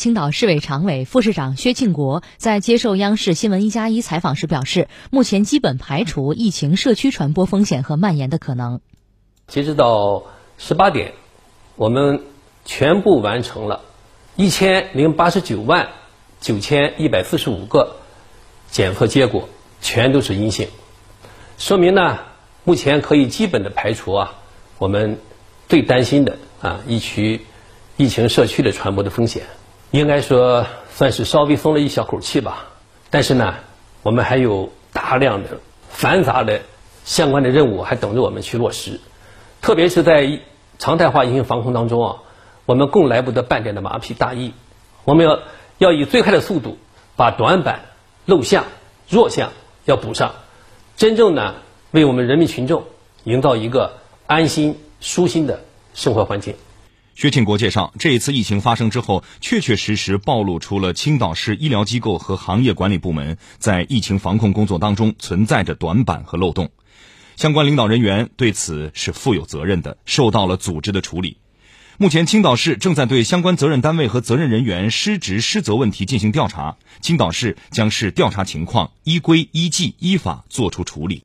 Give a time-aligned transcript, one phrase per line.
[0.00, 8.80] 青岛市委常委、副市长薛庆国在接受央视新闻一加一采访时表示，目前基本排除疫情社区传播风险和蔓延的可能。
[9.46, 10.22] 截止到
[10.56, 11.12] 十八点，
[11.76, 12.22] 我们
[12.64, 13.82] 全部完成了
[14.36, 15.90] 一千零八十九万
[16.40, 17.96] 九千一百四十五个
[18.70, 19.50] 检测结果，
[19.82, 20.68] 全都是阴性，
[21.58, 22.20] 说明呢，
[22.64, 24.32] 目前可以基本的排除啊，
[24.78, 25.18] 我们
[25.68, 27.42] 最担心的啊疫区
[27.98, 29.42] 疫情社区的传播的风险，
[29.90, 32.66] 应该说算是稍微松了一小口气吧。
[33.10, 33.54] 但是呢，
[34.02, 35.58] 我们还有大量的
[35.90, 36.60] 繁杂的
[37.04, 39.00] 相关的任务还等着我们去落实。
[39.60, 40.40] 特别是在
[40.78, 42.16] 常态化疫情防控当中啊，
[42.66, 44.52] 我们更来不得半点的马屁大意。
[45.04, 45.40] 我们要
[45.78, 46.78] 要以最快的速度
[47.16, 47.80] 把短板、
[48.26, 48.64] 漏项、
[49.08, 49.50] 弱项
[49.84, 50.34] 要补上，
[50.96, 51.56] 真正呢
[51.90, 52.84] 为我们人民群众
[53.24, 55.60] 营造一个安心舒心的
[55.94, 56.54] 生活环境。
[57.14, 66.70] 薛庆国介绍，这一次疫情发生之后，确确实实暴露出了青岛市医疗机构和行业管理部门在疫情防控工作当中存在着短板和漏洞。
[67.36, 71.36] 相关领导人员对此是负有责任的，受到了组织的处理。
[71.98, 81.18] 目前，青岛市正在对相关责任单位和责任人员失职失责问题进行调查，青岛市将视调查情况，依规依纪依法作出处理。